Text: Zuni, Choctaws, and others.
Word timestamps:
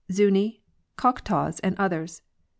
Zuni, 0.11 0.63
Choctaws, 0.99 1.59
and 1.59 1.75
others. 1.77 2.23